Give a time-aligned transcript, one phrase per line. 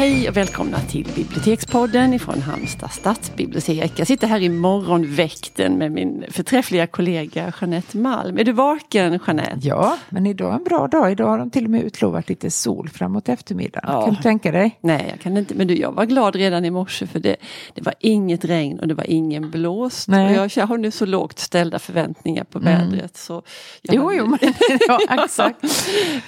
[0.00, 3.92] Hej och välkomna till Bibliotekspodden ifrån Halmstad stadsbibliotek.
[3.96, 8.38] Jag sitter här i morgonväkten med min förträffliga kollega Jeanette Malm.
[8.38, 9.58] Är du vaken Jeanette?
[9.62, 11.12] Ja, men idag är en bra dag.
[11.12, 13.90] Idag har de till och med utlovat lite sol framåt eftermiddagen.
[13.92, 14.04] Ja.
[14.04, 14.78] Kan du tänka dig?
[14.80, 15.54] Nej, jag kan inte.
[15.54, 17.36] Men du, jag var glad redan i morse för det,
[17.74, 20.08] det var inget regn och det var ingen blåst.
[20.08, 20.40] Nej.
[20.40, 22.72] Och jag har nu så lågt ställda förväntningar på mm.
[22.72, 23.16] vädret.
[23.16, 23.42] Så
[23.82, 24.12] jo, var...
[24.12, 24.38] jo, men
[24.88, 25.64] ja, exakt.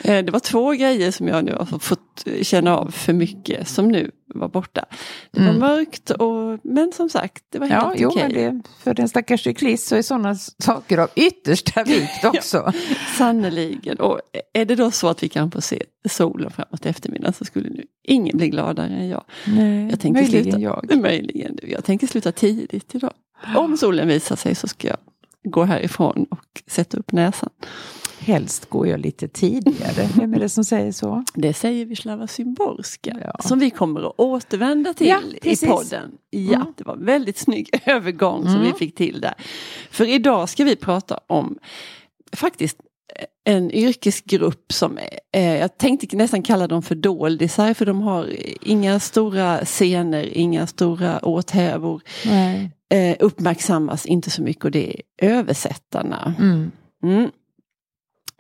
[0.05, 3.89] Eh, det var två grejer som jag nu har fått känna av för mycket som
[3.89, 4.85] nu var borta.
[5.31, 5.61] Det var mm.
[5.61, 8.27] mörkt och, men som sagt, det var helt ja, okej.
[8.27, 8.45] Okay.
[8.45, 12.57] Jo, för en stackars cyklist så är sådana saker av yttersta vikt också.
[12.67, 12.73] ja,
[13.19, 14.01] Sannerligen.
[14.01, 14.21] Och
[14.53, 17.85] är det då så att vi kan få se solen framåt eftermiddagen så skulle nu
[18.03, 19.25] ingen bli gladare än jag.
[19.47, 20.97] Nej, jag tänker möjligen sluta, jag.
[21.03, 21.59] Möjligen.
[21.63, 23.13] Jag tänker sluta tidigt idag.
[23.57, 24.99] Om solen visar sig så ska jag
[25.45, 27.51] gå härifrån och sätta upp näsan.
[28.25, 30.09] Helst går jag lite tidigare.
[30.17, 31.25] Vem är det som säger så?
[31.35, 33.17] Det säger Wisława Szymborska.
[33.25, 33.49] Ja.
[33.49, 36.11] Som vi kommer att återvända till ja, i podden.
[36.31, 36.73] Ja, mm.
[36.77, 38.65] det var en väldigt snygg övergång som mm.
[38.65, 39.35] vi fick till där.
[39.91, 41.59] För idag ska vi prata om
[42.33, 42.77] faktiskt
[43.45, 44.99] en yrkesgrupp som,
[45.33, 48.29] eh, jag tänkte nästan kalla dem för doldisar för de har
[48.61, 52.03] inga stora scener, inga stora åthävor.
[52.89, 56.35] Eh, uppmärksammas inte så mycket och det är översättarna.
[56.39, 56.71] Mm.
[57.03, 57.31] Mm.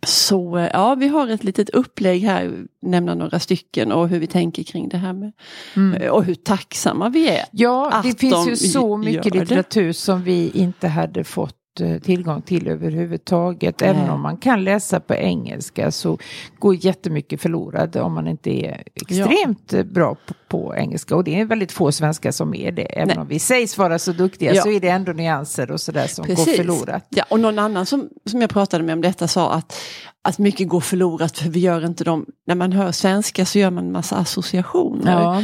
[0.06, 4.26] Så eh, ja, vi har ett litet upplägg här, nämna några stycken och hur vi
[4.26, 5.32] tänker kring det här med
[5.76, 6.02] mm.
[6.02, 7.44] Eh, och hur tacksamma vi är.
[7.50, 11.61] Ja, det finns ju så mycket litteratur som vi inte hade fått
[12.02, 13.80] tillgång till överhuvudtaget.
[13.80, 13.90] Nej.
[13.90, 16.18] Även om man kan läsa på engelska så
[16.58, 19.82] går jättemycket förlorat om man inte är extremt ja.
[19.82, 21.16] bra på, på, engelska.
[21.16, 22.82] Och det är väldigt få svenskar som är det.
[22.82, 23.18] Även Nej.
[23.18, 24.62] om vi sägs vara så duktiga ja.
[24.62, 26.46] så är det ändå nyanser och sådär som Precis.
[26.46, 27.06] går förlorat.
[27.08, 29.76] Ja, och någon annan som, som jag pratade med om detta sa att,
[30.22, 33.70] att mycket går förlorat för vi gör inte dem, när man hör svenska så gör
[33.70, 35.22] man en massa associationer.
[35.22, 35.42] Ja.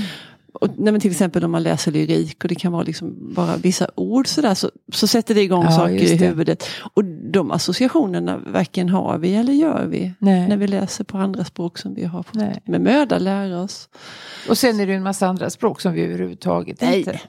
[0.53, 3.91] Och, nej, till exempel om man läser lyrik och det kan vara liksom bara vissa
[3.95, 6.65] ord sådär så, så sätter det igång ja, saker i huvudet.
[6.95, 10.49] Och de associationerna varken har vi eller gör vi nej.
[10.49, 12.63] när vi läser på andra språk som vi har fått nej.
[12.65, 13.89] med möda lära oss.
[14.49, 16.99] Och sen är det en massa andra språk som vi överhuvudtaget nej.
[16.99, 17.21] inte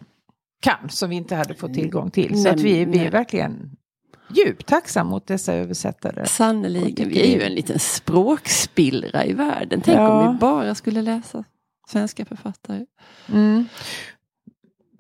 [0.62, 2.44] kan, som vi inte hade fått tillgång till.
[2.44, 3.72] Så att vi, vi är verkligen
[4.36, 6.26] djupt tacksam mot dessa översättare.
[6.26, 9.82] Sannerligen, vi är ju en liten språkspillra i världen.
[9.82, 10.10] Tänk ja.
[10.10, 11.44] om vi bara skulle läsa
[11.90, 12.86] svenska författare.
[13.28, 13.66] Mm.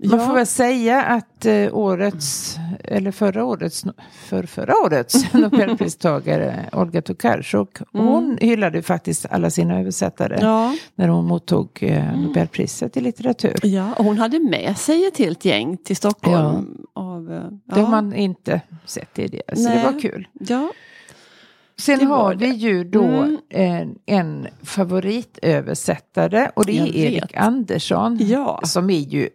[0.03, 3.85] Man får väl säga att eh, årets, eller förra årets,
[4.25, 8.07] för förra årets Nobelpristagare Olga Tokarczuk, mm.
[8.07, 10.75] hon hyllade faktiskt alla sina översättare ja.
[10.95, 12.21] när hon mottog eh, mm.
[12.21, 13.55] Nobelpriset i litteratur.
[13.63, 16.77] Ja, och hon hade med sig ett helt gäng till Stockholm.
[16.95, 17.01] Ja.
[17.01, 17.75] Av, eh.
[17.75, 19.77] Det har man inte sett tidigare, så Nej.
[19.77, 20.27] det var kul.
[20.39, 20.71] Ja.
[21.79, 23.37] Sen har vi ju då mm.
[23.49, 28.17] en, en favoritöversättare och det är Erik Andersson.
[28.21, 28.61] Ja.
[28.63, 29.29] Som är ju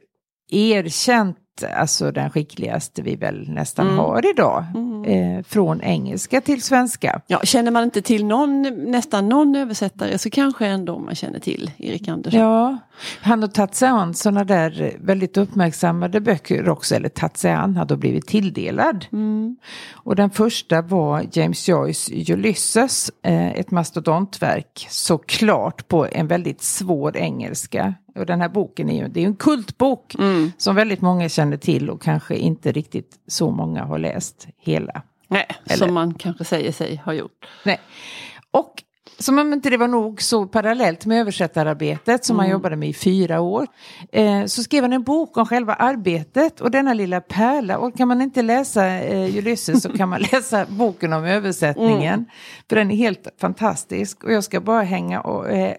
[0.51, 3.99] erkänt alltså den skickligaste vi väl nästan mm.
[3.99, 4.65] har idag.
[4.75, 5.05] Mm.
[5.05, 7.21] Eh, från engelska till svenska.
[7.27, 11.71] Ja, känner man inte till någon, nästan någon översättare så kanske ändå man känner till
[11.79, 12.41] Erik Andersson.
[12.41, 12.79] Ja,
[13.21, 17.77] han har tagit sig an sådana där väldigt uppmärksammade böcker också, eller tagit sig an,
[17.77, 19.07] hade blivit tilldelad.
[19.13, 19.57] Mm.
[19.93, 27.17] Och den första var James Joyce Ulysses, eh, ett mastodontverk, såklart på en väldigt svår
[27.17, 27.95] engelska.
[28.15, 30.53] Och den här boken är ju det är en kultbok mm.
[30.59, 35.03] som väldigt många känner till och kanske inte riktigt så många har läst hela.
[35.29, 35.87] Nej, Eller?
[35.87, 37.47] som man kanske säger sig ha gjort.
[37.65, 37.81] Nej.
[38.51, 38.83] Och
[39.19, 42.45] som om inte det var nog så parallellt med översättararbetet som mm.
[42.45, 43.67] han jobbade med i fyra år.
[44.13, 47.79] Eh, så skrev han en bok om själva arbetet och denna lilla pärla.
[47.79, 52.15] Och kan man inte läsa eh, Ulysses så kan man läsa boken om översättningen.
[52.15, 52.27] Mm.
[52.69, 55.77] För den är helt fantastisk och jag ska bara hänga och eh,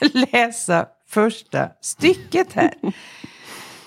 [0.12, 2.74] läsa första stycket här.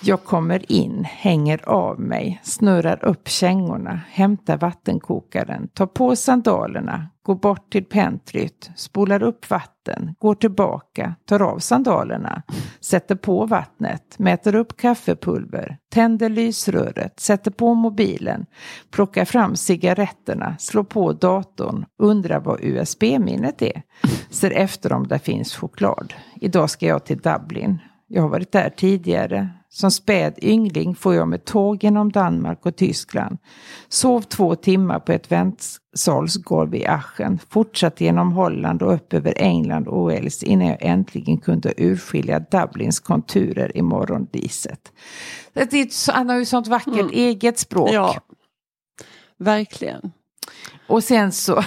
[0.04, 7.34] Jag kommer in, hänger av mig, snurrar upp kängorna, hämtar vattenkokaren, tar på sandalerna, går
[7.34, 12.42] bort till pentryt, spolar upp vatten, går tillbaka, tar av sandalerna,
[12.80, 18.46] sätter på vattnet, mäter upp kaffepulver, tänder lysröret, sätter på mobilen,
[18.90, 23.82] plockar fram cigaretterna, slår på datorn, undrar vad USB-minnet är,
[24.30, 26.14] ser efter om det finns choklad.
[26.40, 27.78] Idag ska jag till Dublin.
[28.14, 32.76] Jag har varit där tidigare, som späd yngling får jag med tåg genom Danmark och
[32.76, 33.38] Tyskland.
[33.88, 37.38] Sov två timmar på ett väntsalsgolv i Aachen.
[37.50, 43.00] Fortsatte genom Holland och upp över England och Wales innan jag äntligen kunde urskilja Dublins
[43.00, 44.92] konturer i morgondiset.
[46.12, 47.10] Han har ju sånt vackert mm.
[47.12, 47.90] eget språk.
[47.92, 48.14] Ja,
[49.38, 50.12] verkligen.
[50.86, 51.64] Och sen så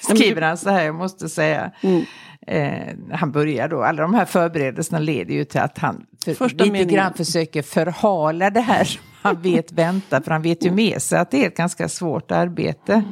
[0.00, 1.72] skriver han så här, jag måste säga.
[1.80, 2.04] Mm.
[2.46, 6.64] Eh, han börjar då, alla de här förberedelserna leder ju till att han för, lite
[6.64, 6.88] meningen.
[6.88, 11.18] grann försöker förhala det här som han vet vänta, för han vet ju med sig
[11.18, 13.02] att det är ett ganska svårt arbete.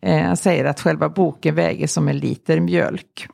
[0.00, 3.28] Eh, han säger att själva boken väger som en liter mjölk.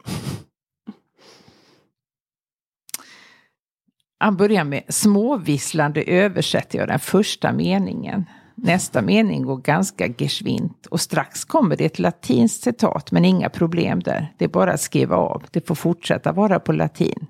[4.19, 8.25] Han börjar med småvisslande översätter jag den första meningen.
[8.59, 14.01] Nästa mening går ganska geschwint och strax kommer det ett latinskt citat men inga problem
[14.01, 14.33] där.
[14.39, 15.45] Det är bara att skriva av.
[15.51, 17.27] Det får fortsätta vara på latin.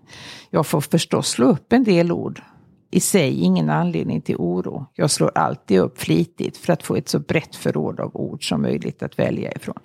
[0.51, 2.43] Jag får förstås slå upp en del ord.
[2.91, 4.87] I sig ingen anledning till oro.
[4.95, 8.63] Jag slår alltid upp flitigt för att få ett så brett förråd av ord som
[8.63, 9.79] möjligt att välja ifrån.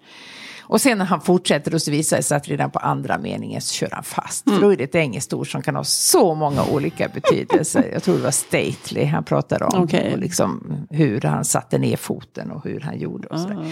[0.71, 3.61] Och sen när han fortsätter och så visar det sig att redan på andra meningen
[3.61, 4.47] så kör han fast.
[4.47, 4.59] Mm.
[4.59, 7.89] För då är det ett engelskt ord som kan ha så många olika betydelser.
[7.93, 9.83] Jag tror det var stately han pratade om.
[9.83, 10.13] Okay.
[10.13, 13.27] Och liksom hur han satte ner foten och hur han gjorde.
[13.27, 13.65] Och sådär.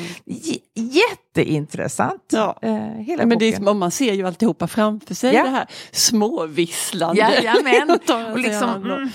[0.75, 2.23] Jätteintressant.
[2.31, 2.59] Ja.
[2.61, 5.43] Eh, hela Men det är, man ser ju alltihopa framför sig ja.
[5.43, 7.21] det här småvisslande.
[7.21, 7.89] Jajamän.
[8.31, 9.09] och, liksom, mm.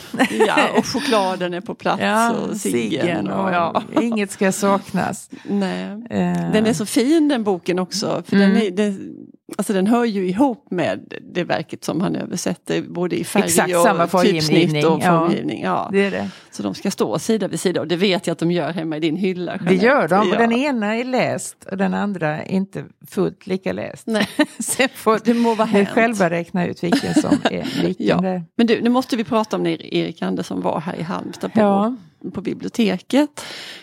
[0.47, 3.31] Ja, och chokladen är på plats ja, och ciggen.
[3.31, 3.83] Och, ja.
[4.01, 5.31] Inget ska saknas.
[5.43, 5.85] Nej.
[6.11, 6.53] Eh.
[6.53, 8.23] Den är så fin den boken boken också.
[8.27, 8.51] För mm.
[8.51, 9.24] den, är, den,
[9.57, 13.77] alltså den hör ju ihop med det verket som han översätter både i färg Exakt,
[13.77, 15.63] och samma typsnitt och formgivning.
[15.63, 16.31] Ja, Det är det.
[16.51, 18.97] Så de ska stå sida vid sida och det vet jag att de gör hemma
[18.97, 19.53] i din hylla.
[19.53, 19.75] Jeanette.
[19.75, 20.39] Det gör de, ja.
[20.39, 24.07] den ena är läst och den andra inte fullt lika läst.
[24.07, 24.29] Nej.
[24.59, 28.25] Sen får det må vara ni själva räkna ut vilken som är vilken.
[28.25, 28.41] ja.
[28.57, 31.61] Men du, nu måste vi prata om när Erik Andersson var här i Halmstad på,
[31.61, 31.97] ja.
[32.35, 33.41] på biblioteket.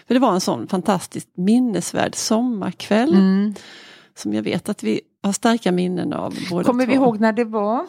[0.08, 3.14] För det var en sån fantastiskt minnesvärd sommarkväll.
[3.14, 3.54] Mm
[4.16, 6.36] som jag vet att vi har starka minnen av.
[6.64, 7.86] Kommer vi ihåg när det var?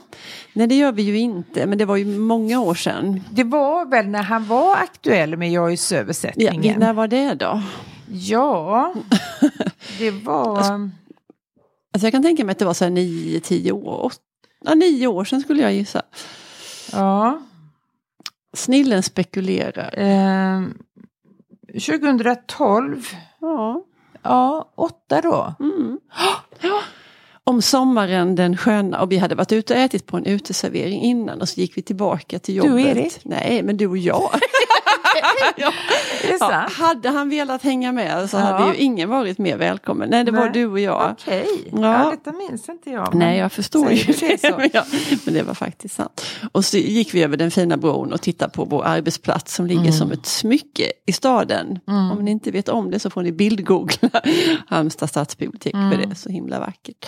[0.53, 3.21] Nej det gör vi ju inte, men det var ju många år sedan.
[3.31, 6.65] Det var väl när han var aktuell med Joyce översättningen?
[6.65, 7.63] Ja, när var det då?
[8.09, 8.95] Ja,
[9.99, 10.57] det var...
[10.57, 10.73] Alltså,
[11.93, 14.13] alltså jag kan tänka mig att det var så här nio, tio år.
[14.65, 16.03] Ja, nio år sedan skulle jag gissa.
[16.93, 17.43] Ja.
[18.55, 19.99] Snillen spekulerar.
[19.99, 20.63] Eh,
[21.73, 23.07] 2012.
[23.41, 23.85] Ja.
[24.23, 25.55] Ja, åtta då.
[25.61, 25.99] Mm.
[26.61, 26.81] Ja.
[27.53, 31.41] Om sommaren den sköna och vi hade varit ute och ätit på en uteservering innan
[31.41, 32.71] och så gick vi tillbaka till jobbet.
[32.71, 33.19] Du och Erik?
[33.23, 34.31] Nej, men du och jag.
[35.57, 35.73] ja.
[36.41, 38.41] ja, hade han velat hänga med så ja.
[38.41, 40.11] hade ju ingen varit mer välkommen.
[40.11, 40.41] Nej, det Nej.
[40.41, 41.11] var du och jag.
[41.11, 41.83] Okej, okay.
[41.83, 42.05] ja.
[42.05, 43.15] ja, detta minns inte jag.
[43.15, 44.43] Nej, jag förstår ju det.
[44.43, 44.85] det ja,
[45.25, 46.27] men det var faktiskt sant.
[46.53, 49.81] Och så gick vi över den fina bron och tittade på vår arbetsplats som ligger
[49.81, 49.93] mm.
[49.93, 51.79] som ett smycke i staden.
[51.89, 52.11] Mm.
[52.11, 54.11] Om ni inte vet om det så får ni bildgoogla
[54.67, 55.91] Halmstad stadsbibliotek mm.
[55.91, 57.07] för det är så himla vackert.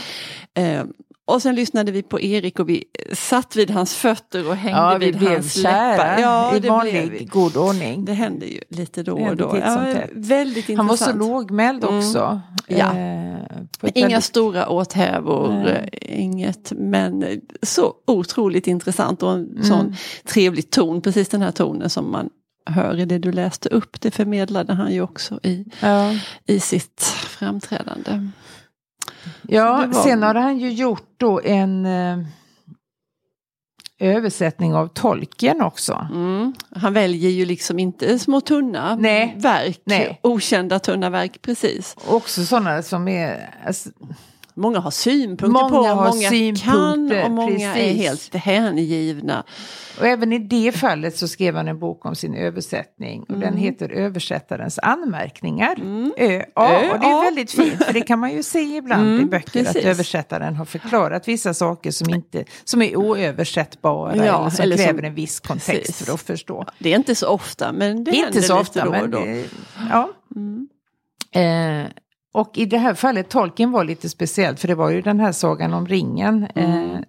[0.59, 0.93] Um,
[1.27, 4.99] och sen lyssnade vi på Erik och vi satt vid hans fötter och hängde ja,
[4.99, 6.19] vid hans läppar.
[6.19, 8.05] Ja, i vanlig god ordning.
[8.05, 9.57] Det händer ju lite då och då.
[9.61, 10.79] Ja, väldigt intressant.
[10.79, 11.99] Han var så lågmäld mm.
[11.99, 12.41] också.
[12.69, 12.81] Mm.
[12.81, 12.97] Ja.
[12.97, 14.25] Eh, Inga väldigt...
[14.25, 19.65] stora åthävor, eh, inget, men så otroligt intressant och en mm.
[19.65, 22.31] sån trevlig ton, precis den här tonen som man
[22.67, 24.01] hör i det du läste upp.
[24.01, 26.15] Det förmedlade han ju också i, ja.
[26.47, 27.03] i sitt
[27.39, 28.31] framträdande.
[29.43, 32.19] Ja, sen har han ju gjort då en eh,
[33.99, 36.09] översättning av tolken också.
[36.11, 36.55] Mm.
[36.77, 39.35] Han väljer ju liksom inte små tunna Nej.
[39.37, 40.21] verk, Nej.
[40.23, 41.97] okända tunna verk precis.
[42.07, 43.55] Också sådana som är...
[43.67, 43.91] Alltså,
[44.57, 47.77] Många har synpunkter många på, har många synpunkter, kan och många precis.
[47.77, 49.45] är helt hängivna.
[49.99, 53.23] Och även i det fallet så skrev han en bok om sin översättning.
[53.23, 53.41] Och mm.
[53.41, 55.75] Den heter Översättarens anmärkningar.
[55.81, 56.13] Mm.
[56.17, 59.21] Ö, A, och det är väldigt fint, för det kan man ju se ibland mm,
[59.21, 59.65] i böcker.
[59.65, 59.77] Precis.
[59.77, 64.17] Att översättaren har förklarat vissa saker som, inte, som är oöversättbara.
[64.17, 66.07] Ja, eller som eller kräver som, en viss kontext precis.
[66.07, 66.67] för att förstå.
[66.79, 69.19] Det är inte så ofta, men det inte händer så ofta, lite då och då.
[69.19, 69.45] Det,
[69.91, 70.11] ja.
[70.37, 70.69] Mm.
[71.35, 71.91] Eh,
[72.35, 75.33] och i det här fallet, tolken var lite speciellt för det var ju den här
[75.33, 76.47] sagan om ringen.
[76.55, 76.95] Mm.
[76.95, 77.01] Eh,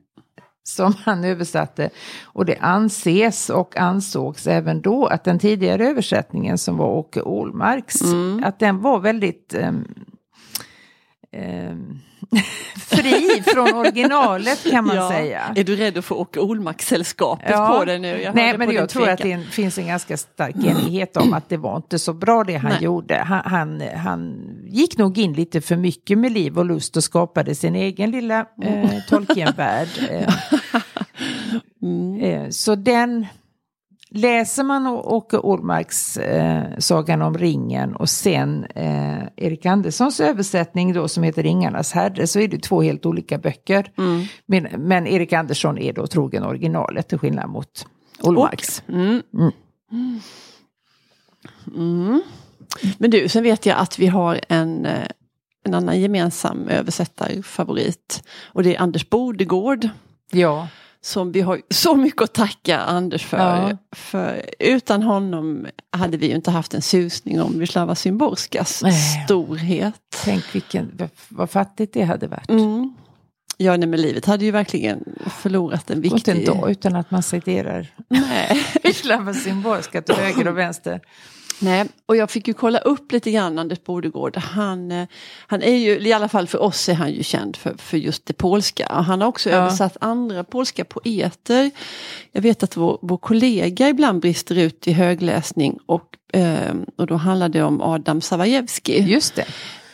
[0.63, 1.89] som han översatte.
[2.23, 8.01] Och det anses och ansågs även då att den tidigare översättningen som var Åke Ålmarks,
[8.01, 8.43] mm.
[8.43, 9.87] att den var väldigt um,
[11.35, 11.99] um,
[12.77, 15.09] fri från originalet kan man ja.
[15.09, 15.41] säga.
[15.55, 17.75] Är du rädd att få åka Olmark-sällskapet ja.
[17.77, 18.21] på det nu?
[18.21, 21.57] Jag Nej, men jag tror att det finns en ganska stark enighet om att det
[21.57, 22.83] var inte så bra det han Nej.
[22.83, 23.15] gjorde.
[23.15, 27.55] Han, han, han, gick nog in lite för mycket med liv och lust och skapade
[27.55, 29.87] sin egen lilla eh, Tolkien-värld.
[30.09, 30.33] Eh.
[31.81, 32.21] Mm.
[32.21, 33.25] Eh, så den
[34.15, 41.07] läser man Åke Ormarks eh, Sagan om ringen och sen eh, Erik Anderssons översättning då
[41.07, 43.91] som heter Ringarnas herre så är det två helt olika böcker.
[43.97, 44.25] Mm.
[44.45, 47.87] Men, men, Erik Andersson är då trogen originalet till skillnad mot
[48.21, 48.83] Ormarks.
[48.87, 49.21] Mm.
[49.33, 49.51] Mm.
[51.75, 52.21] mm.
[52.97, 55.07] Men du, sen vet jag att vi har en eh,
[55.65, 58.23] en annan gemensam översättarfavorit.
[58.45, 59.89] Och det är Anders Bodegård.
[60.31, 60.67] Ja.
[61.05, 63.37] Som vi har så mycket att tacka Anders för.
[63.37, 63.77] Ja.
[63.91, 68.83] för utan honom hade vi ju inte haft en susning om Wisława Szymborskas
[69.25, 69.93] storhet.
[70.23, 72.49] Tänk vilken, vad fattigt det hade varit.
[72.49, 72.95] Mm.
[73.57, 75.03] Ja, nej, men livet hade ju verkligen
[75.41, 76.17] förlorat en viktig...
[76.17, 77.87] Inte en dag utan att man citerar
[78.83, 81.01] Wisława Szymborska till höger och vänster.
[81.59, 84.37] Nej, och jag fick ju kolla upp lite grann Anders Bodegård.
[84.37, 85.07] Han, eh,
[85.47, 88.25] han är ju, i alla fall för oss är han ju känd för, för just
[88.25, 88.87] det polska.
[88.89, 89.55] Han har också ja.
[89.55, 91.71] översatt andra polska poeter.
[92.31, 97.15] Jag vet att vår, vår kollega ibland brister ut i högläsning och, eh, och då
[97.15, 99.03] handlar det om Adam Savajewski.
[99.03, 99.45] Just det.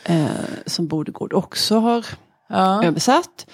[0.04, 0.26] Eh,
[0.66, 2.06] som Bodegård också har
[2.48, 2.84] ja.
[2.84, 3.46] översatt.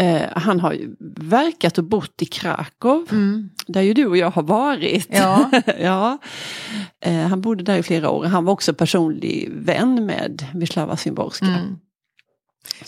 [0.00, 3.50] Eh, han har ju verkat och bott i Krakow, mm.
[3.66, 5.08] där ju du och jag har varit.
[5.10, 5.50] Ja.
[5.80, 6.18] ja.
[7.00, 8.24] Eh, han bodde där i flera år.
[8.24, 11.46] Han var också personlig vän med Wisława Szymborska.
[11.46, 11.78] Mm.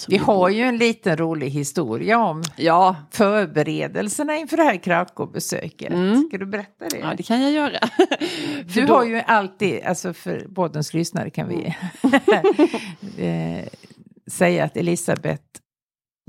[0.09, 2.97] Vi har ju en liten rolig historia om ja.
[3.11, 5.93] förberedelserna inför det här Krakow-besöket.
[5.93, 6.29] Mm.
[6.29, 6.99] Ska du berätta det?
[6.99, 7.79] Ja, det kan jag göra.
[8.75, 8.95] du då...
[8.95, 11.77] har ju alltid, alltså för bådens lyssnare kan vi
[13.27, 13.65] eh,
[14.27, 15.60] säga att Elisabeth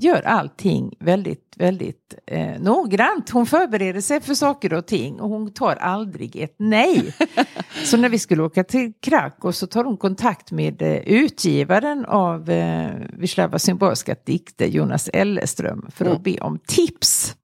[0.03, 3.29] gör allting väldigt, väldigt eh, noggrant.
[3.29, 7.15] Hon förbereder sig för saker och ting och hon tar aldrig ett nej.
[7.85, 12.49] så när vi skulle åka till Krakow så tar hon kontakt med eh, utgivaren av
[12.49, 16.23] eh, Wisława Szymborska dikter, Jonas Elleström, för att mm.
[16.23, 17.35] be om tips.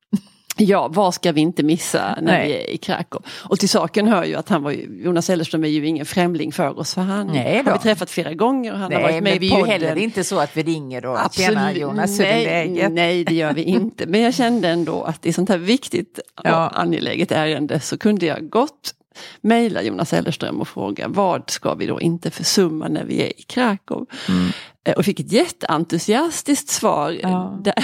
[0.57, 2.47] Ja, vad ska vi inte missa när Nej.
[2.47, 3.21] vi är i Krakow?
[3.29, 6.51] Och till saken hör ju att han var ju, Jonas Ellerström är ju ingen främling
[6.51, 9.23] för oss för han Nej har vi träffat flera gånger och han Nej, har varit
[9.23, 12.19] med men vi är ju heller inte så att vi ringer och Absolut, tjena Jonas,
[12.19, 12.91] nej, läget?
[12.91, 14.05] Nej, det gör vi inte.
[14.05, 16.65] Men jag kände ändå att i sånt här viktigt ja.
[16.65, 18.93] och angeläget ärende så kunde jag gott
[19.41, 23.43] mejla Jonas Ellerström och fråga vad ska vi då inte försumma när vi är i
[23.47, 24.05] Krakow?
[24.29, 24.49] Mm.
[24.83, 27.17] Eh, och fick ett jätteentusiastiskt svar.
[27.21, 27.59] Ja.
[27.63, 27.83] Där,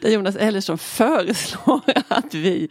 [0.00, 2.68] där Jonas Ellersson föreslår att vi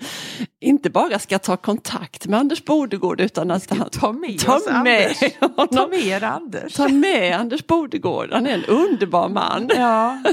[0.61, 5.15] inte bara ska ta kontakt med Anders Bodegård utan att han ta med, ta med
[5.39, 6.73] Honom, ta med Anders.
[6.73, 9.69] Ta med Anders Bodegård, han är en underbar man.
[9.75, 10.23] Ja.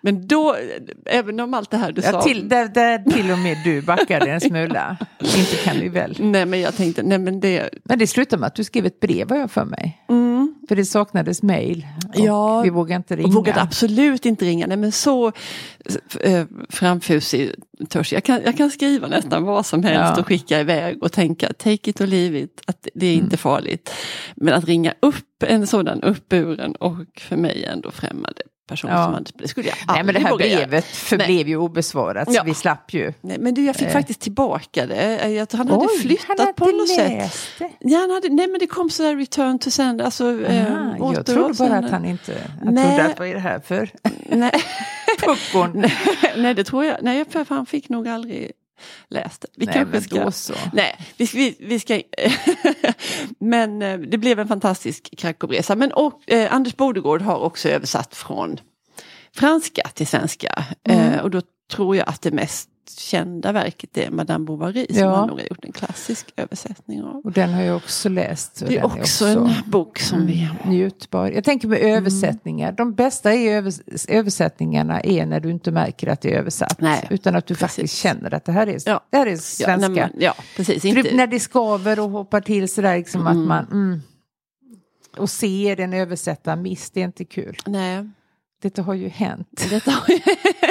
[0.00, 0.56] Men då,
[1.06, 2.22] även om allt det här du ja, sa.
[2.22, 4.96] Till, där, där till och med du backade en smula.
[5.20, 6.16] inte kan vi väl.
[6.18, 7.70] Nej men jag tänkte, nej men det.
[7.84, 10.04] Men det slutade med att du skrev ett brev har jag för mig.
[10.08, 10.54] Mm.
[10.68, 11.86] För det saknades mejl.
[12.14, 13.34] Ja, vi vågade inte ringa.
[13.34, 14.66] Vågade absolut inte ringa.
[14.66, 15.32] Nej, men så
[16.68, 17.54] framfusig
[17.88, 18.24] törs jag.
[18.24, 20.20] Kan, jag kan skriva nästan vad som helst ja.
[20.20, 22.62] och skicka iväg och tänka take it or leave it.
[22.66, 23.24] Att det är mm.
[23.24, 23.90] inte farligt.
[24.36, 29.04] Men att ringa upp en sådan uppburen och för mig ändå främmande person ja.
[29.04, 31.48] som hade, det skulle jag Nej men det här brevet förblev Nej.
[31.48, 33.12] ju obesvarat så vi slapp ju.
[33.20, 33.92] Nej, men du jag fick eh.
[33.92, 35.30] faktiskt tillbaka det.
[35.30, 37.32] Jag, han hade Oj, flyttat han hade på något sätt.
[37.58, 37.70] Det.
[37.80, 40.02] Ja, han hade, nej men det kom sådär return to send.
[40.02, 40.66] Alltså, eh,
[40.98, 43.90] jag trodde bara att han inte, han trodde att vad är det här för
[44.28, 44.52] nej.
[45.18, 45.84] puckon?
[46.36, 48.52] nej det tror jag, nej för han fick nog aldrig
[49.08, 49.48] läst det.
[49.56, 50.30] Vi Nej, kanske ska...
[50.30, 50.54] Så.
[50.72, 52.02] Nej, vi, vi, vi ska...
[53.38, 55.76] men eh, det blev en fantastisk Krakowresa.
[55.76, 58.60] Men och, eh, Anders Bodegård har också översatt från
[59.34, 60.64] franska till svenska.
[60.88, 61.12] Mm.
[61.12, 65.16] Eh, och då tror jag att det mest kända verket är Madame Bovary som ja.
[65.16, 67.20] han nog har gjort en klassisk översättning av.
[67.24, 68.62] Och den har jag också läst.
[68.66, 70.50] Det är också, är också, en bok som mm, vi...
[70.70, 71.28] Njutbar.
[71.28, 71.94] Jag tänker med mm.
[71.94, 72.68] översättningar.
[72.68, 72.76] Mm.
[72.76, 76.80] De bästa är övers översättningarna är när du inte märker att det är översatt.
[76.80, 77.76] Nej, utan att du precis.
[77.76, 79.00] faktiskt känner att det här är, ja.
[79.10, 79.94] det här är svenska.
[79.94, 80.84] Ja, ja precis.
[80.84, 81.14] Inte...
[81.14, 83.32] När det skaver och hoppar till sådär liksom mm.
[83.32, 83.66] att man...
[83.72, 84.00] Mm,
[85.16, 87.56] och ser en översättare miss, det är inte kul.
[87.66, 88.08] Nej.
[88.66, 89.66] Detta har ju hänt.
[89.70, 90.20] Detta har ju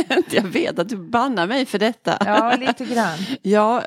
[0.08, 0.34] hänt.
[0.34, 2.18] Jag vet att du bannar mig för detta.
[2.26, 3.18] Ja, lite grann.
[3.42, 3.78] ja,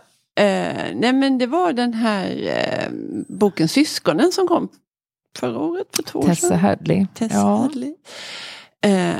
[0.41, 2.93] eh, nej men det var den här eh,
[3.29, 4.69] boken Syskonen som kom
[5.37, 6.35] förra året, för två år sedan.
[6.35, 7.07] Tessa Hadley.
[7.15, 7.57] Tessa ja.
[7.57, 7.95] Hadley.
[8.85, 9.12] Eh,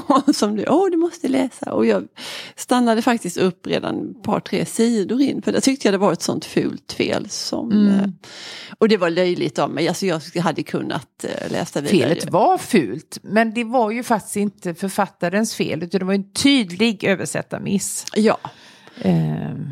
[0.34, 1.72] som du, åh du måste läsa.
[1.72, 2.08] Och jag
[2.56, 5.42] stannade faktiskt upp redan ett par tre sidor in.
[5.42, 7.28] För där tyckte jag det var ett sånt fult fel.
[7.28, 7.98] Som, mm.
[7.98, 8.06] eh,
[8.78, 9.88] och det var löjligt av mig.
[9.88, 12.08] Alltså jag hade kunnat eh, läsa vidare.
[12.08, 13.18] Felet var fult.
[13.22, 15.82] Men det var ju faktiskt inte författarens fel.
[15.82, 18.06] Utan det var en tydlig översättarmiss.
[18.14, 18.38] Ja.
[19.00, 19.70] Ehm.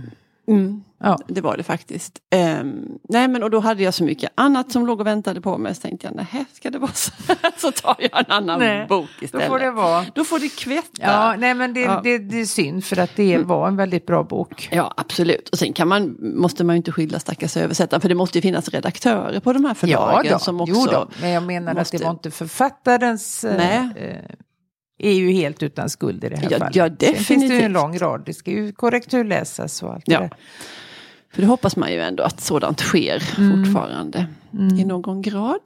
[0.49, 0.83] Mm.
[1.03, 1.19] Ja.
[1.27, 2.19] Det var det faktiskt.
[2.61, 5.59] Um, nej men och då hade jag så mycket annat som låg och väntade på
[5.59, 5.75] mig.
[5.75, 7.13] Så tänkte jag, nej ska det vara så
[7.57, 9.47] så tar jag en annan nej, bok istället.
[9.47, 10.05] Då får det vara.
[10.15, 10.89] Då får det kvätta.
[11.01, 12.01] Ja, nej men det, ja.
[12.05, 13.47] det, det är synd för att det mm.
[13.47, 14.69] var en väldigt bra bok.
[14.73, 15.49] Ja absolut.
[15.49, 18.01] Och sen kan man, måste man ju inte skylla stackars översättaren.
[18.01, 20.27] För det måste ju finnas redaktörer på de här förlagen.
[20.27, 20.39] Ja, då.
[20.39, 21.09] som också jo då.
[21.21, 21.97] Men jag menar måste...
[21.97, 23.89] att det var inte författarens nej.
[23.97, 24.37] Eh,
[24.99, 26.77] är ju helt utan skuld i det här ja, fallet.
[26.77, 27.17] Ja, definitivt.
[27.17, 30.21] Sen finns det ju en lång rad, det ska ju korrekturläsas och allt ja.
[30.21, 30.31] det
[31.33, 33.65] För det hoppas man ju ändå att sådant sker mm.
[33.65, 34.79] fortfarande mm.
[34.79, 35.61] i någon grad.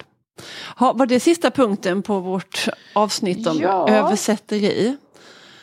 [0.76, 4.96] Ha, var det sista punkten på vårt avsnitt om ja, översätteri?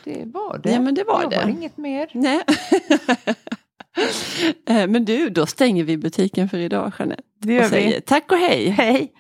[0.03, 0.71] Det var det.
[0.71, 1.37] Ja men det var Jag det.
[1.37, 2.09] har inget mer.
[2.13, 2.41] Nej.
[4.65, 7.23] Eh, men du, då stänger vi butiken för idag Jeanette.
[7.39, 8.01] Det gör och säger vi.
[8.01, 8.69] tack och hej.
[8.69, 9.13] Hej.